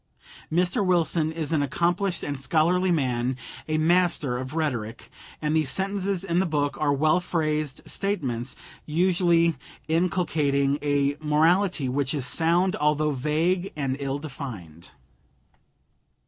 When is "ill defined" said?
13.99-14.89